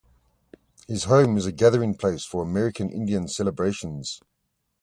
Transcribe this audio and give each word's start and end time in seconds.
His 0.87 1.03
home 1.03 1.37
is 1.37 1.45
a 1.45 1.51
gathering 1.51 1.93
place 1.93 2.25
for 2.25 2.41
American 2.41 2.89
Indian 2.89 3.27
celebrations. 3.27 4.19